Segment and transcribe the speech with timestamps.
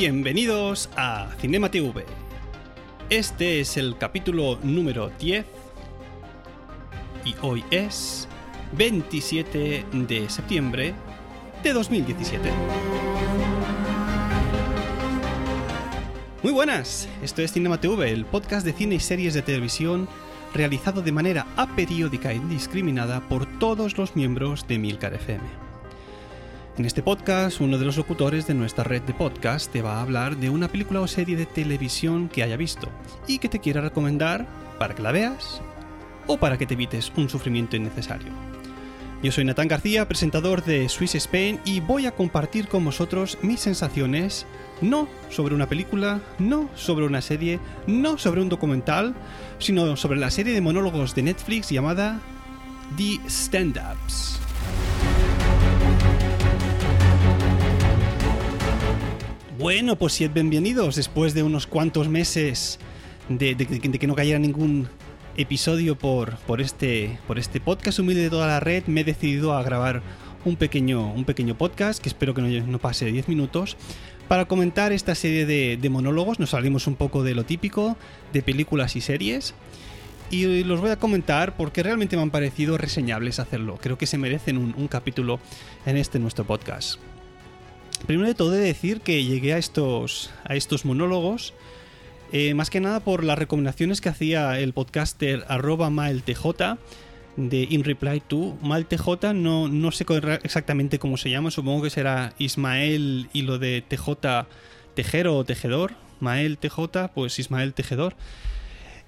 [0.00, 2.06] Bienvenidos a Cinema TV.
[3.10, 5.44] Este es el capítulo número 10
[7.26, 8.26] y hoy es
[8.78, 10.94] 27 de septiembre
[11.62, 12.50] de 2017.
[16.42, 20.08] Muy buenas, esto es Cinema TV, el podcast de cine y series de televisión
[20.54, 25.69] realizado de manera aperiódica e indiscriminada por todos los miembros de Milcar FM.
[26.78, 30.02] En este podcast, uno de los locutores de nuestra red de podcast te va a
[30.02, 32.88] hablar de una película o serie de televisión que haya visto
[33.26, 34.46] y que te quiera recomendar
[34.78, 35.60] para que la veas
[36.26, 38.28] o para que te evites un sufrimiento innecesario.
[39.22, 43.60] Yo soy Natán García, presentador de Swiss Spain y voy a compartir con vosotros mis
[43.60, 44.46] sensaciones
[44.80, 49.14] no sobre una película, no sobre una serie, no sobre un documental,
[49.58, 52.20] sino sobre la serie de monólogos de Netflix llamada
[52.96, 54.49] The Stand-Ups.
[59.60, 62.78] Bueno, pues si bienvenidos después de unos cuantos meses
[63.28, 64.88] de, que no cayera ningún
[65.36, 69.52] episodio por, por, este, por este podcast humilde de toda la red, me he decidido
[69.52, 70.00] a grabar
[70.46, 73.76] un pequeño, un pequeño podcast que espero que no, pase de 10 minutos
[74.28, 76.40] para comentar esta serie de, monólogos.
[76.40, 77.98] Nos salimos un poco de lo típico
[78.32, 79.52] de películas y series.
[80.30, 83.78] Y los voy a comentar porque realmente me han parecido reseñables hacerlo.
[83.78, 85.38] Creo que se merecen un capítulo
[85.84, 86.98] en este nuestro podcast.
[88.06, 91.54] Primero de todo, he de decir que llegué a estos, a estos monólogos
[92.32, 96.78] eh, más que nada por las recomendaciones que hacía el podcaster arroba maeltj
[97.36, 98.56] de In Reply to.
[98.62, 100.04] MaelTJ no, no sé
[100.42, 104.46] exactamente cómo se llama, supongo que será Ismael y lo de TJ
[104.94, 105.94] Tejero o Tejedor.
[106.20, 108.14] Mael TJ, pues Ismael Tejedor.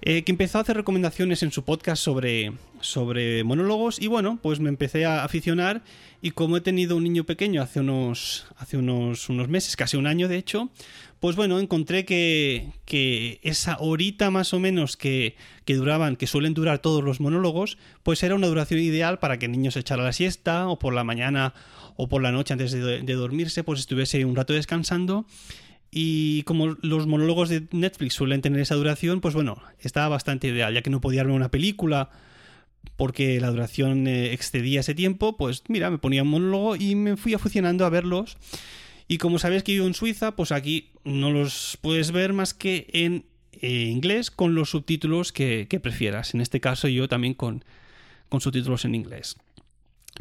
[0.04, 4.58] Eh, que empezó a hacer recomendaciones en su podcast sobre, sobre monólogos y bueno, pues
[4.58, 5.84] me empecé a aficionar
[6.20, 10.08] y como he tenido un niño pequeño hace unos, hace unos, unos meses, casi un
[10.08, 10.70] año de hecho,
[11.20, 16.52] pues bueno, encontré que, que esa horita más o menos que, que, duraban, que suelen
[16.52, 20.02] durar todos los monólogos, pues era una duración ideal para que el niño se echara
[20.02, 21.54] la siesta o por la mañana
[21.94, 25.26] o por la noche antes de, de dormirse, pues estuviese un rato descansando
[25.94, 30.72] y como los monólogos de Netflix suelen tener esa duración, pues bueno, estaba bastante ideal,
[30.72, 32.08] ya que no podía verme una película
[32.96, 37.18] porque la duración eh, excedía ese tiempo, pues mira, me ponía un monólogo y me
[37.18, 38.38] fui aficionando a verlos.
[39.06, 42.86] Y como sabes que vivo en Suiza, pues aquí no los puedes ver más que
[42.94, 46.32] en eh, inglés con los subtítulos que, prefieras.
[46.32, 47.66] En este caso yo también con,
[48.30, 49.36] con subtítulos en inglés.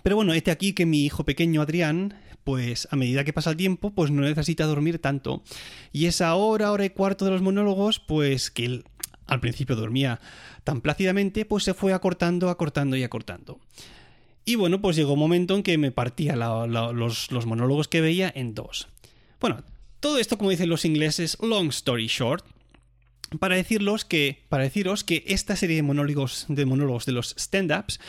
[0.04, 3.58] Pero bueno, este aquí que mi hijo pequeño Adrián pues a medida que pasa el
[3.58, 5.44] tiempo, pues no necesita dormir tanto.
[5.92, 8.86] Y esa hora, hora y cuarto de los monólogos, pues que él
[9.28, 10.20] al principio dormía
[10.64, 13.60] tan plácidamente, pues se fue acortando, acortando y acortando.
[14.44, 18.32] Y bueno, pues llegó un momento en que me partía los, los monólogos que veía
[18.34, 18.88] en dos.
[19.40, 19.64] Bueno,
[20.00, 22.44] todo esto, como dicen los ingleses, long story short,
[23.40, 28.00] para, decirlos que, para deciros que esta serie de monólogos de, monólogos de los stand-ups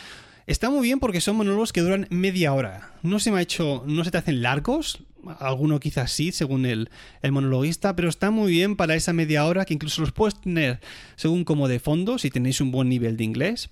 [0.45, 2.91] Está muy bien porque son monólogos que duran media hora.
[3.01, 3.83] No se me ha hecho.
[3.85, 5.03] No se te hacen largos.
[5.39, 6.89] Alguno quizás sí, según el,
[7.21, 10.81] el monologuista, pero está muy bien para esa media hora que incluso los puedes tener
[11.15, 13.69] según como de fondo, si tenéis un buen nivel de inglés,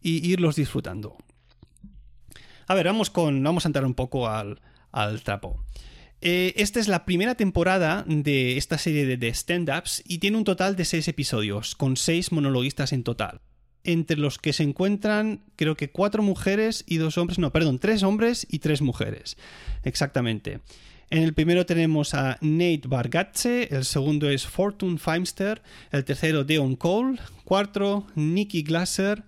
[0.00, 1.18] y irlos disfrutando.
[2.66, 3.42] A ver, vamos con.
[3.42, 4.62] Vamos a entrar un poco al,
[4.92, 5.62] al trapo.
[6.22, 10.44] Eh, esta es la primera temporada de esta serie de, de stand-ups y tiene un
[10.44, 13.42] total de seis episodios, con seis monologuistas en total
[13.84, 18.02] entre los que se encuentran creo que cuatro mujeres y dos hombres, no, perdón, tres
[18.02, 19.36] hombres y tres mujeres,
[19.82, 20.60] exactamente.
[21.10, 25.62] En el primero tenemos a Nate Bargatze, el segundo es Fortune Feimster,
[25.92, 29.22] el tercero Deon Cole, cuatro Nicky Glasser,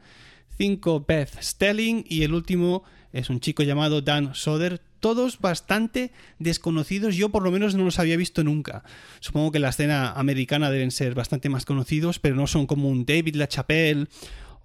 [0.56, 2.82] cinco Beth Stelling y el último
[3.12, 7.98] es un chico llamado Dan Soder, todos bastante desconocidos, yo por lo menos no los
[7.98, 8.82] había visto nunca.
[9.20, 12.88] Supongo que en la escena americana deben ser bastante más conocidos, pero no son como
[12.88, 14.08] un David LaChapelle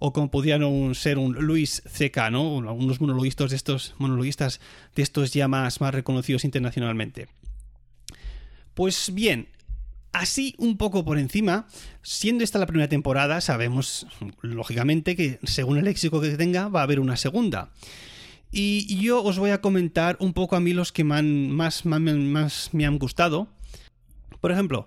[0.04, 2.58] o como pudieran ser un Luis C.K., ¿no?
[2.68, 4.60] Algunos monologuistas de estos, monologuistas
[4.96, 7.28] de estos ya más, reconocidos internacionalmente.
[8.74, 9.48] Pues bien,
[10.12, 11.66] Así, un poco por encima,
[12.02, 14.06] siendo esta la primera temporada, sabemos,
[14.42, 17.70] lógicamente, que según el léxico que tenga, va a haber una segunda.
[18.50, 22.70] Y yo os voy a comentar un poco a mí los que más, más, más
[22.72, 23.48] me han gustado.
[24.42, 24.86] Por ejemplo,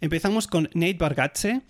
[0.00, 1.62] empezamos con Nate Bargatze,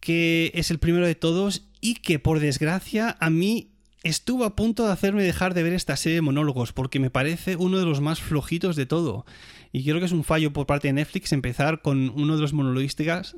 [0.00, 3.68] que es el primero de todos y que por desgracia a mí
[4.04, 7.56] estuvo a punto de hacerme dejar de ver esta serie de monólogos porque me parece
[7.56, 9.26] uno de los más flojitos de todo.
[9.70, 12.54] Y creo que es un fallo por parte de Netflix empezar con uno de los
[12.54, 13.34] monologuistas,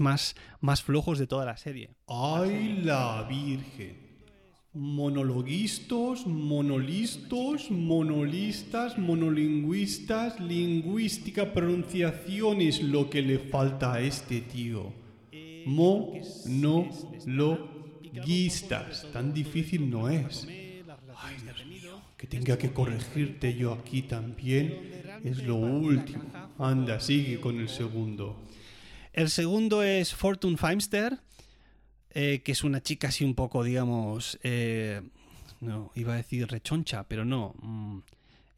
[0.00, 1.90] más, más flojos de toda la serie.
[2.08, 4.02] ¡Ay, la Virgen!
[4.72, 15.03] Monologuistas, monolistos, monolistas, monolingüistas, lingüística, pronunciación es lo que le falta a este tío.
[15.66, 16.12] Mo,
[16.46, 16.88] no,
[17.26, 17.68] lo,
[18.24, 19.06] guistas.
[19.12, 20.46] Tan difícil no es.
[21.16, 26.24] Ay, Dios mío, que tenga que corregirte yo aquí también es lo último.
[26.58, 28.36] Anda, sigue con el segundo.
[29.12, 31.18] El segundo es Fortune Feimster,
[32.10, 35.02] eh, que es una chica así un poco, digamos, eh,
[35.60, 37.54] no, iba a decir rechoncha, pero no.
[37.62, 37.98] Mm,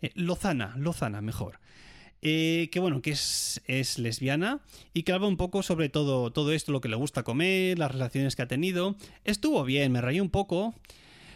[0.02, 1.60] eh, lozana, lozana, mejor.
[2.26, 4.60] Que bueno, que es, es, lesbiana
[4.92, 7.92] y que habla un poco sobre todo, todo esto, lo que le gusta comer, las
[7.92, 8.96] relaciones que ha tenido.
[9.24, 10.74] Estuvo bien, me reí un poco,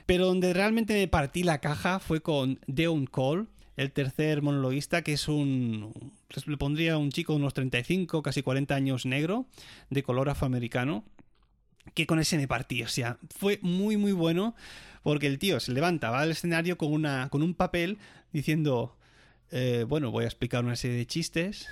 [0.06, 3.46] pero donde realmente me partí la caja fue con Deon Cole,
[3.76, 6.12] el tercer monologuista, que es un.
[6.44, 9.46] Le pondría un chico de unos 35, casi 40 años negro,
[9.88, 11.04] de color afroamericano.
[11.94, 12.82] Que con ese me partí.
[12.82, 14.54] O sea, fue muy, muy bueno.
[15.02, 17.98] Porque el tío se levanta, va al escenario con, una, con un papel
[18.32, 18.96] diciendo.
[19.50, 21.68] Eh, bueno, voy a explicar una serie de chistes.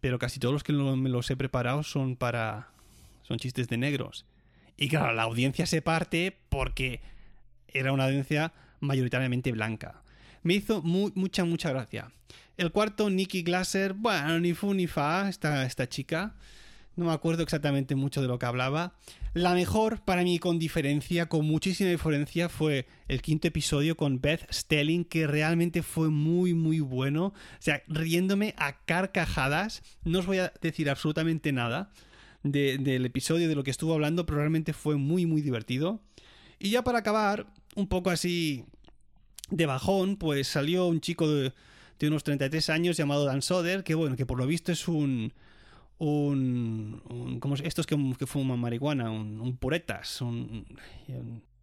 [0.00, 2.68] Pero casi todos los que me los he preparado son para.
[3.22, 4.26] son chistes de negros.
[4.76, 7.00] Y claro, la audiencia se parte porque
[7.68, 10.02] era una audiencia mayoritariamente blanca.
[10.42, 12.10] Me hizo mucha, mucha gracia.
[12.56, 16.34] El cuarto, Nikki Glasser, bueno, ni fu ni fa, esta, esta chica.
[16.94, 18.94] No me acuerdo exactamente mucho de lo que hablaba.
[19.34, 24.46] La mejor, para mí, con diferencia, con muchísima diferencia, fue el quinto episodio con Beth
[24.52, 27.26] Stelling, que realmente fue muy, muy bueno.
[27.26, 29.82] O sea, riéndome a carcajadas.
[30.04, 31.90] No os voy a decir absolutamente nada
[32.42, 36.00] del episodio, de lo que estuvo hablando, pero realmente fue muy, muy divertido.
[36.58, 38.64] Y ya para acabar, un poco así
[39.50, 41.52] de bajón, pues salió un chico de,
[42.02, 45.32] unos 33 años llamado Dan Soder, que bueno, que por lo visto es un...
[46.04, 47.96] un, como estos que,
[48.26, 50.66] fuman marihuana, un, puretas, un,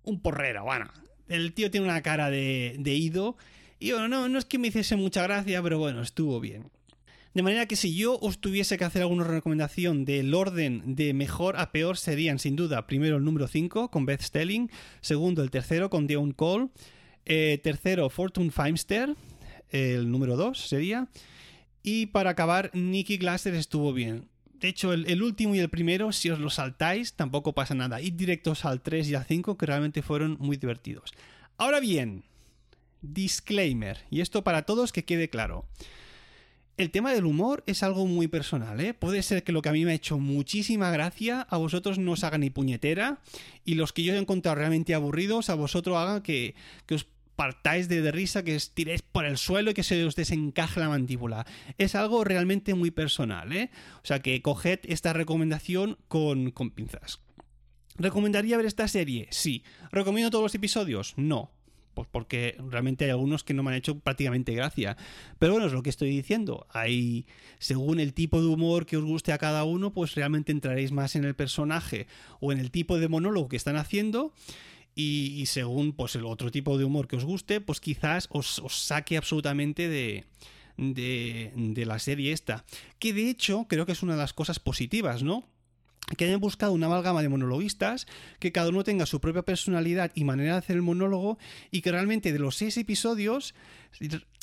[0.04, 0.90] un, porrero, bueno.
[1.28, 3.38] El tío tiene una cara de, de ido.
[3.80, 6.72] Y bueno, no, no es que me hiciese mucha gracia, pero bueno, estuvo bien.
[7.34, 11.58] De manera que si yo os tuviese que hacer alguna recomendación del orden de mejor
[11.58, 14.72] a peor serían sin duda primero el número 5 con Beth Stelling,
[15.02, 16.70] segundo el tercero con Dion Cole,
[17.26, 19.16] eh, tercero, Fortune Feimster,
[19.70, 21.08] el número 2 sería.
[21.84, 24.28] Y para acabar, Nicky Glasser estuvo bien.
[24.60, 28.02] De hecho, el, último y el primero, si os lo saltáis, tampoco pasa nada.
[28.02, 31.14] Id directos al 3 y al 5, que realmente fueron muy divertidos.
[31.58, 32.24] Ahora bien,
[33.02, 35.66] disclaimer, y esto para todos que quede claro.
[36.76, 38.94] El tema del humor es algo muy personal, ¿eh?
[38.94, 42.14] Puede ser que lo que a mí me ha hecho muchísima gracia a vosotros no
[42.14, 43.20] os haga ni puñetera
[43.66, 46.56] y los que yo he encontrado realmente aburridos a vosotros hagan que,
[46.86, 47.06] que os
[47.40, 50.90] partáis de, risa, que os tiréis por el suelo y que se os desencaje la
[50.90, 51.46] mandíbula.
[51.78, 53.72] Es algo realmente muy personal, ¿eh?
[54.04, 57.22] O sea que coged esta recomendación con, con pinzas.
[57.96, 59.30] ¿Recomendaría ver esta serie?
[59.32, 59.64] Sí.
[59.90, 61.14] ¿Recomiendo todos los episodios?
[61.16, 61.54] No.
[61.94, 64.98] Pues porque realmente hay algunos que no me han hecho prácticamente gracia.
[65.38, 66.68] Pero bueno, es lo que estoy diciendo.
[66.72, 67.26] Hay,
[67.58, 71.16] según el tipo de humor que os guste a cada uno, pues realmente entraréis más
[71.16, 72.06] en el personaje
[72.42, 74.34] o en el tipo de monólogo que están haciendo
[75.02, 79.16] y, según pues el otro tipo de humor que os guste, pues quizás os, saque
[79.16, 80.26] absolutamente de,
[80.78, 82.66] de, de la serie esta.
[83.00, 85.46] Que de hecho creo que es una de las cosas positivas, ¿no?
[86.18, 88.08] Que hayan buscado una amalgama de monologuistas,
[88.40, 91.38] que cada uno tenga su propia personalidad y manera de hacer el monólogo,
[91.72, 93.54] y que realmente de los seis episodios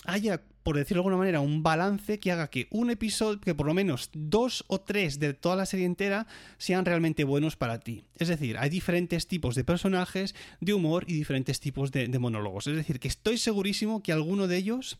[0.04, 3.66] haya, por decirlo de alguna manera, un balance que haga que un episodio, que por
[3.66, 6.26] lo menos dos o tres de toda la serie entera
[6.58, 8.04] sean realmente buenos para ti.
[8.16, 12.66] Es decir, hay diferentes tipos de personajes, de humor y diferentes tipos de, monólogos.
[12.66, 14.98] Es decir, que estoy segurísimo que alguno de ellos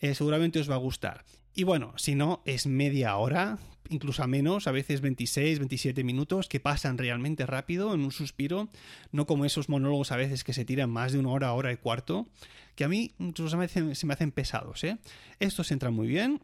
[0.00, 1.24] eh, seguramente os va a gustar.
[1.58, 3.58] Y bueno, si no, es media hora,
[3.88, 8.68] incluso a menos, a veces 26, 27 minutos, que pasan realmente rápido en un suspiro,
[9.10, 11.78] no como esos monólogos a veces que se tiran más de una hora, hora y
[11.78, 12.28] cuarto,
[12.74, 14.84] que a mí incluso se me hacen pesados.
[14.84, 14.98] ¿eh?
[15.40, 16.42] Estos entran muy bien,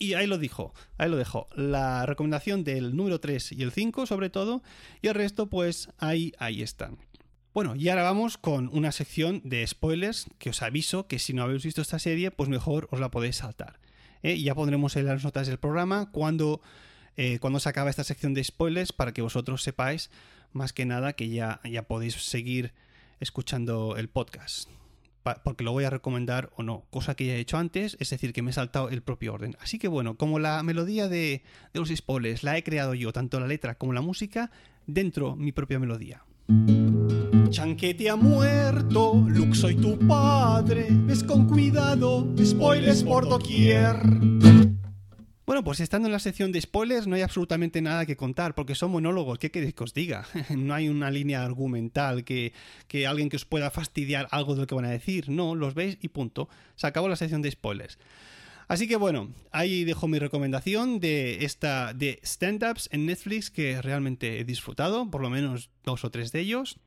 [0.00, 1.46] y ahí lo dijo, ahí lo dejo.
[1.54, 4.64] La recomendación del número 3 y el 5 sobre todo,
[5.00, 6.98] y el resto pues ahí, ahí están.
[7.52, 11.44] Bueno, y ahora vamos con una sección de spoilers que os aviso que si no
[11.44, 13.83] habéis visto esta serie, pues mejor os la podéis saltar.
[14.24, 14.34] ¿Eh?
[14.34, 16.60] y ya pondremos en las notas del programa cuando,
[17.16, 20.10] eh, cuando se acaba esta sección de spoilers para que vosotros sepáis
[20.52, 22.72] más que nada que ya, ya podéis seguir
[23.20, 24.68] escuchando el podcast
[25.42, 28.32] porque lo voy a recomendar o no, cosa que ya he hecho antes, es decir,
[28.32, 29.56] que me he saltado el propio orden.
[29.60, 33.46] Así que bueno, como la melodía de, los spoilers la he creado yo, tanto la
[33.46, 34.50] letra como la música,
[34.86, 36.22] dentro mi propia melodía.
[37.50, 43.96] Chanquete ha muerto, Luke soy tu padre, ves con cuidado, spoilers por doquier.
[45.46, 48.74] Bueno, pues estando en la sección de spoilers no hay absolutamente nada que contar, porque
[48.74, 50.26] son monólogos, ¿qué queréis que os diga?
[50.56, 52.52] no hay una línea argumental que,
[52.88, 55.74] que, alguien que os pueda fastidiar algo de lo que van a decir, no, los
[55.74, 56.48] veis y punto.
[56.76, 57.98] Se acabó la sección de spoilers.
[58.68, 64.40] Así que bueno, ahí dejo mi recomendación de esta de stand-ups en Netflix que realmente
[64.40, 66.78] he disfrutado, por lo menos dos o tres de ellos.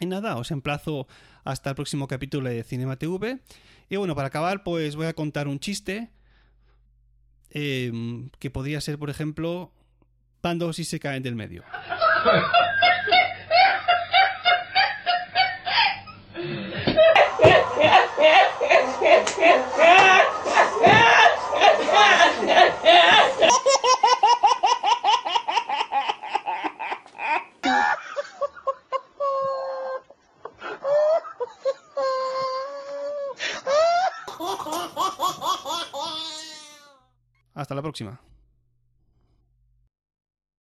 [0.00, 1.06] Y nada, os emplazo
[1.44, 3.38] hasta el próximo capítulo de Cinema TV.
[3.88, 6.10] Y bueno, para acabar, pues voy a contar un chiste
[7.54, 9.72] Em, que podría ser, por ejemplo,
[10.40, 11.64] Pando si se caen del medio.
[37.54, 38.18] Hasta la próxima.